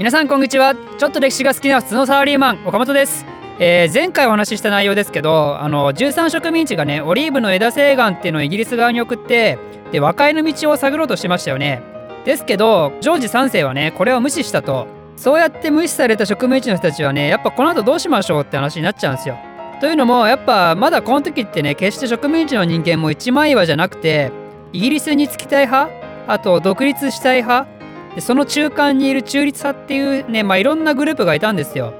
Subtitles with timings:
[0.00, 0.74] 皆さんこんにちは。
[0.96, 3.26] ちょっと歴史が好きな普通のサラリーマン岡本です、
[3.58, 9.58] えー、前回お話しした内容ですけどあの13植民地がねオリーブの枝星岩っていうのをイギリス側に送って
[9.92, 11.82] で和解の道を探ろうとしてましたよね。
[12.24, 14.86] ですけどジョージ3世はねこれを無視したと。
[15.16, 19.36] そうやって無視された植民地の人たちはねやっぱこの後どうしましょうって話になっちゃうんですよ。
[19.82, 24.32] というのもやっぱまだこの時ってね決して植民地の人間も一枚岩じゃなくて
[24.72, 25.92] イギリスにつきたい派
[26.26, 27.79] あと独立したい派
[28.14, 31.94] でその中間にいる中立派っていうね、まあ、いろんなグループがいたんですよ。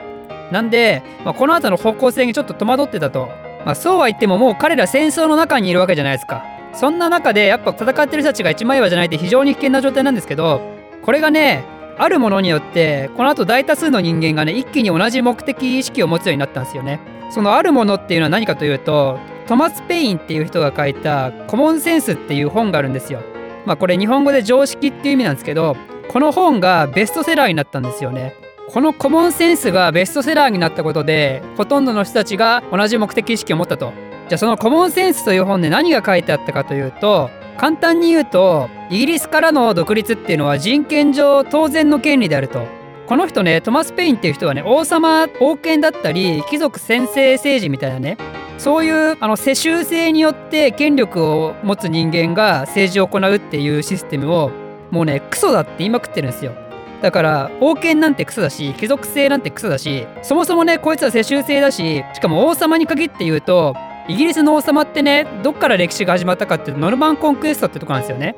[0.51, 3.29] なんで、まあ、この後の方向性にちょっと戸惑ってたと。
[3.65, 6.45] まあ、そうは言ってももう彼ら戦争の中にいるわけじゃないですか。
[6.73, 10.61] そんな中でやっぱ戦ってる人たちが一枚岩じゃないって非常に危険な状態なんですけど、
[11.03, 11.65] これがね、
[12.01, 16.99] あるものによってこの後大多数の人間がね一気に同じ目的意識を持つようになったんですよね。
[17.31, 23.21] そのあるものっていうのは何かというとトマス・ペインっていう人が書いた「コモンセンス」っていう本があるんですよ。
[23.67, 25.77] まあこれ日本語で常識っていう意味なんですけど
[26.11, 28.35] この本がベストセラーになったんですよね。
[28.69, 33.93] このコモンセンスがベストセラーになったことでほとんどの人たちが同じ目的意識を持ったと。
[34.29, 42.67] じゃあそのコモンセンスという本で何が書いてあったかというと簡単に言うとイギリスからの独立っていうのは人権上当然の権利であると。
[43.07, 48.19] この人ねトマス・ペインっていう人はね王様王権だったり貴族専制政治みたいなね
[48.59, 56.53] そういうあの世襲制によって権力を持つ人間が政治を行うっていうシステムをもうねクソだって言いまくってるんですよ。
[57.03, 63.75] だから王権なんてクソだし貴族制なんてクソだしそもそもねこいつは世襲制だししかも王様に限って言うと
[64.07, 68.37] イギリスの王様ってねどっから歴史が始まったかっていうとノルマンコンクエストってとこなんですよね。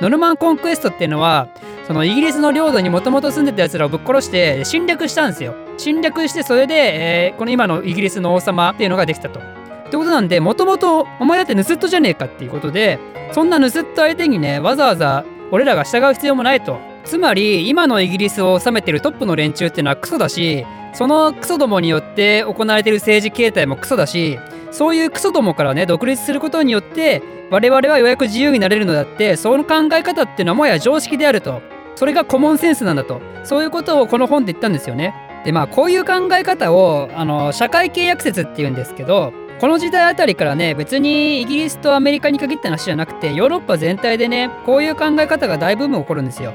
[0.00, 1.48] ノルマンコンクエストっていうのは
[1.86, 5.54] そのイギリスの領土にもともと住んでたやつらをぶっ殺して侵略したんですよ。
[5.76, 9.40] 侵略してそれで、えー、この今のイギリスの王様っていうのができたと。
[9.40, 9.42] っ
[9.90, 12.98] てことなんでもともとお前だって盗人じゃねえかっていうことで
[13.32, 16.80] そんな盗人相手にねわざわざ俺らが従う必要もないと。
[17.04, 24.38] つまり今のイギリスを治めてるトップの連中っていうのはクソだしそのクソどもによって行われてる政治形態もクソだし
[24.72, 31.60] そういうクソどもからね独立することによって我々はようやく自由になれるのだってその考え方っていうのはもはや常識であると。
[31.94, 33.20] それがコモンセンスなんだと。
[33.44, 35.14] そういうことをこの本で言ったんですよね。
[35.44, 46.52] でまあこういう考え方をあの社会契約説っていうんですけどこの時代あたりからね別にイギリスとアメリカに限った話じゃなくてヨーロッパ全体でねこういう考え方が大ブーム起こるんですよ。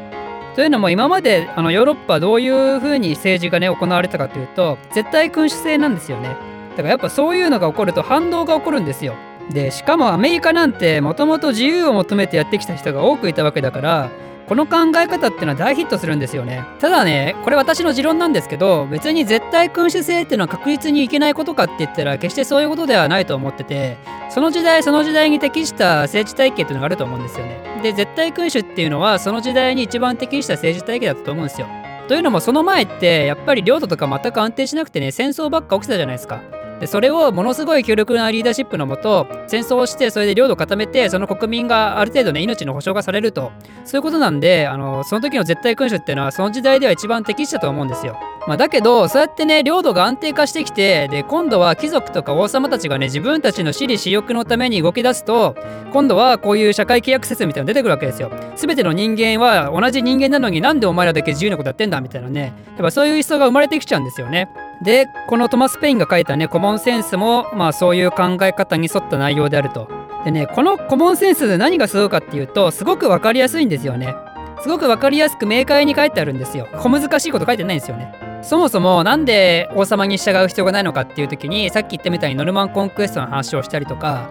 [0.56, 6.36] というのも今まであのヨーロッパどういうふうに政治がね行われたかというと絶対君主制なんですよね。
[6.72, 9.16] だからやっぱそういうのが起こると反動が起こるんですよ。
[9.50, 14.10] でしかもアメリカなんてもともと自由を求めてやってきた人が多くいたわけだから
[14.50, 16.66] この考え方ってのは大ヒットするんですよね。
[16.80, 23.98] ただねこれ私の持論なんですけど別に絶対君主制っていうのは確実にいけないことかって言ったら決してそういうことではないと思ってて
[24.32, 27.62] その時代その時代に適した政治体系っていうのがあると思うんですよね。
[27.84, 31.68] で絶対君主っていうのはその時代に一番適した政治体系だったと思うんですよ。
[32.08, 36.42] というのもその前ってやっぱり領土とか全く安定しなくてね戦争ばっか起きたじゃないですか。
[36.80, 43.52] でそれをものすごい強力なリーダーシップのもと戦争をしてそれで領土を固めてその国民がある程度ね命の保障がされると
[43.86, 48.18] そういうことなんであのその時の絶対君主っていうのはその時代では一番適したと思うんですよ。
[48.48, 55.56] まあ、だけどそうやってね領土が安定化してきてで今度は貴族とか王様たちがね自分たちの私利私欲のために動き出すと
[55.92, 58.32] 今度はこういう社会契約説みたいなの出てくるわけですよ。
[58.56, 64.50] 全ての人間は同じ人間なのになんでお前らだけ自由なことやってんだみたいなねやっぱそういう思想が生まれてきちゃうんですよね。
[64.82, 69.90] でこのトマス・ペインが書いたねコモンセンスもまあそういう考え方に沿った内容であると。
[70.26, 74.16] でねこのコモンセンスで何がすごいかっていうとすごく分かりやすいんですよね。
[74.62, 76.68] すごく分かりやすく明快に書いてあるんですよ。
[76.78, 78.14] 小難しいこと書いてないんですよね。
[78.42, 84.30] そもそも何で王様に従う必要がないのかっていう時にさっき言ったみたいにノルマンコンクエストの話をしたりとか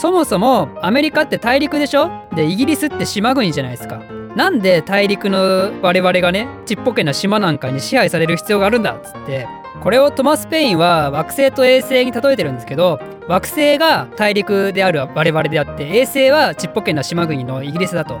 [0.00, 2.10] そもそもアメリカって大陸でしょ？
[2.34, 4.00] でイギリスって島国じゃないですか。
[4.36, 9.48] なんで大陸の我々がねちっぽけな島なんかに支配される必要があるんだっつって
[9.82, 18.18] これをトマス・ペインは惑星と衛星に例えてるんですけど惑星が大陸である我々であって衛星はちっぽけな島国のイギリスだと。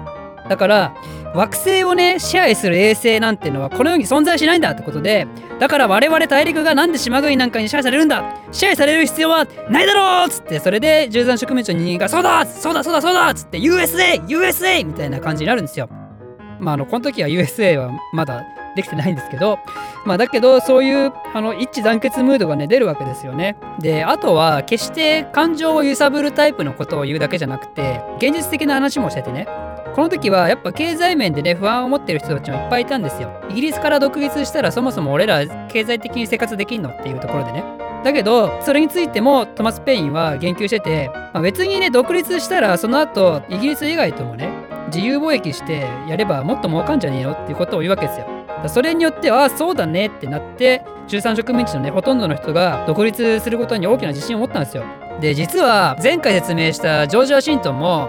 [0.48, 0.94] だから
[1.34, 5.26] 惑星をね支配する衛星なんてのはこの世に存在しないんだってことで
[5.58, 15.90] だから我々大陸がなんで島国なんかに支配されるんだ支配される必要はないだろうっつってそれで13植民地の人間がそうだそうだそうだそうだっつって USA USA みたいな感じになるんですよ。
[16.60, 18.46] まああのこの時は USA はまだ
[18.78, 19.58] できてないんですけど、
[20.06, 23.56] まあ、だけどそういうあの一致団結ムードがね出るわけですよね。
[23.80, 29.46] であとは決して感情を揺さぶるタイプのことを言うだけじゃなくて現実的な話もしててね
[29.94, 33.32] この時はやっぱ経済面でね不安を持ってる人たちもいっぱいいたんですよ。
[33.50, 37.64] イギリスから独立したらそもそも俺ら経済的に生活できんのっていうところでね。
[38.04, 44.48] だけどそれについてもトマス・ペインは言及してて、まあ、別にね独立したらその後イギリス以外ともね
[44.86, 48.37] 自由貿易してやればもっと儲かんじゃねえよっていうことを言うわけですよ。
[48.66, 54.84] それによってああそうだねってなって13植民地のねほとんどの人が独立することに大きな自信を持ったんですよ。
[55.20, 58.08] で実は前回説明したジョージ・ワシントンも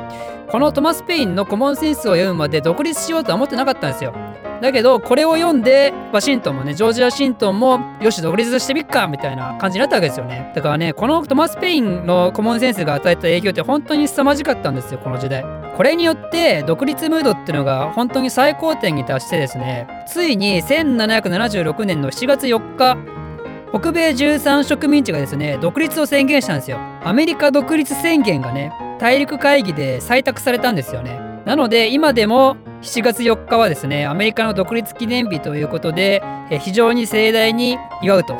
[0.51, 4.13] このトマス・ペインのコモンセンスを読むまで独立しようとは思ってなかったんですよ。
[4.62, 15.44] だけどこれを読んでワシントンもねジョージ・ワシントンもよし独立してみっかみたいな感じになったわけですよねだからねこのトマス・ペインのコモンセンスが与えた影響って本当に凄まじかったんですよこの時代
[15.79, 22.97] これによって独立ムードっていうのが本当に最高点に達してですねついに1776年の7月4日
[23.69, 26.79] 北米13植民地がですね独立を宣言したんですよ。
[27.01, 31.17] アメリカ独立宣言がね大陸会議で採択されたんですよね。
[31.45, 36.21] なので今でも7月4日はですねアメリカの独立記念日ということで
[36.59, 38.33] 非常に盛大に祝うと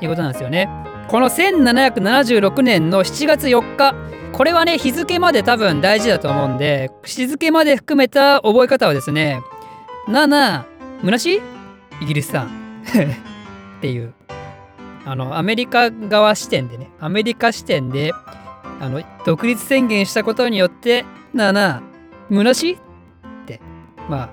[0.00, 0.68] いうことなんですよね。
[1.08, 3.94] この1776年の7月4日
[4.32, 9.40] これはね日付まで多分大事だと思うんで日付まで含めた覚え方はですね
[10.08, 10.64] 7
[11.02, 11.40] むなし
[12.00, 12.82] イギリスさん。
[13.78, 14.12] っていう。
[15.06, 18.12] あのアメリカ側視点でねアメリカ視点で
[18.80, 21.04] あの独立宣言したことによって
[21.34, 21.80] 7
[22.30, 22.78] むなし
[24.08, 24.30] まあ、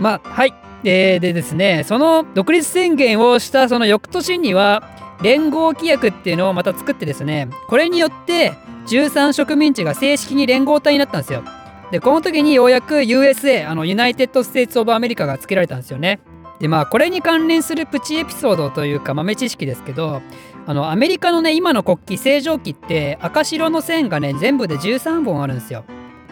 [0.00, 0.54] まあ、はい。
[0.86, 4.82] えー、でですね、その独立宣言をしたその翌年には、
[5.24, 8.52] 連合規約っていうのをまた作ってですね、これによって
[8.88, 11.42] 13植民地が正式に連合体になったんですよ。
[11.90, 16.20] で、この時にようやく USA、あの、 United States of America が付けられたんですよね。
[16.60, 20.20] で、まあ、これに関連するプチエピソードというか豆知識ですけど、
[20.66, 25.84] あの、アメリカのね、今の国旗、星条旗って赤白の線がね、全部で13本あるんですよ。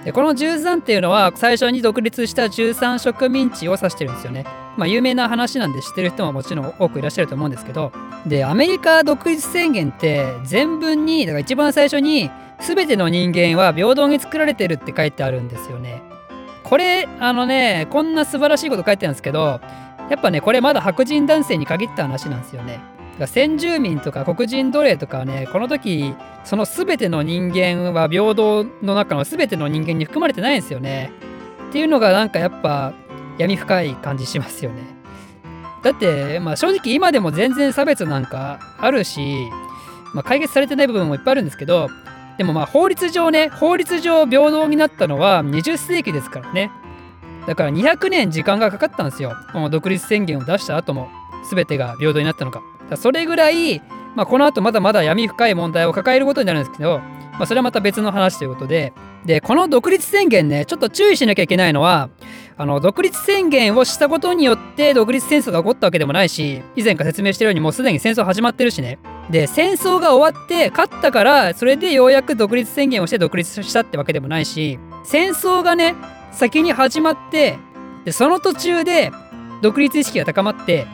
[0.05, 4.45] でこの13っていうのは最初に独立した13植民地を指してるんですよね。
[4.77, 7.93] まあ有名な話なんで知ってる人ももちろん多くいらっしゃると思うんですけど
[8.27, 16.03] でアメリカ独立宣言って全文にだから一番最初に全ての人間は平等に作られてるって書いてあるんですよね。
[16.65, 19.61] これあのねこんな素晴らしいこと書いてあるんですけど
[20.11, 22.81] やっぱねこれまだ白人男性に限った話なんですよね。
[23.27, 26.15] 先住民とか黒人奴隷とかはねこの時
[26.45, 31.13] その全ての人間は平等の中の全ての人間に含まれてないんですよね。
[31.69, 32.93] っていうのがなんかやっぱ
[33.39, 35.03] 闇深い感じしますよね。
[35.83, 39.21] だって、まあ、正直今でも全然差別なんかあるし、
[40.15, 41.89] まあ、解決されてない部分もいっぱいあるんですけど
[42.39, 46.71] でもまあ法律上ね法律上平等になったのは20世紀ですからね
[47.47, 51.09] だから200年時間がかかったんですよこの独立宣言を出した後も
[51.51, 52.63] 全てが平等になったのか
[52.97, 53.81] それぐらい、
[54.15, 57.01] まあ、この後まだまだ闇深い問題を抱えることになるんですけど、
[57.33, 58.93] まあ、それはまた別の話ということで、
[59.25, 62.11] で、この独立宣言ね、ちょっと注意しなきゃいけないのは、
[62.57, 68.99] あの、独立宣言をしたことによって独立戦争が起こったわけでもないし、以前から説明してるようにもうすでに戦争始まってるしね。
[69.31, 75.95] で、戦争が終わって勝ったから、それでようやく独立宣言をして独立したってわけでもないし、戦争がね、
[76.33, 77.59] 先に始まって、
[78.05, 79.13] で、その途中で
[79.63, 80.87] 独立意識が高まって、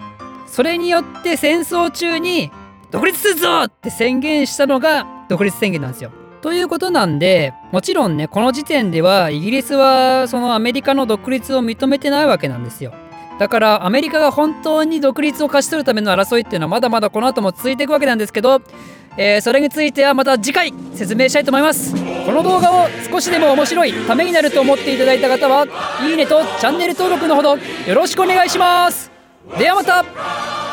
[0.51, 2.51] それによって戦争中に
[2.91, 6.11] 独立するぞって宣言したのが独立宣言なんですよ。
[6.41, 12.93] ということなんでもちろんねこの時点ではイギリスはそのアメリカの独立を認めてないわけなんですよ。
[13.39, 18.61] だからアメリカが本当に独立を勝ち取るための争いっていうのはまだまだこの後も続いていくわけなんですけど、
[19.17, 21.95] えー、それについてはまた次回説明したいと思います。
[21.95, 25.67] この動画を少しでも面白いためになると思っていただいた方は
[26.03, 29.08] いいねとチャンネル登録のほどよろしくお願いします。
[29.57, 30.68] ではまた。